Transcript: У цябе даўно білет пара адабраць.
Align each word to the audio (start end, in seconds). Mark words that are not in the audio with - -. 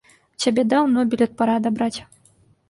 У 0.37 0.45
цябе 0.45 0.63
даўно 0.71 0.99
білет 1.11 1.35
пара 1.43 1.59
адабраць. 1.63 1.93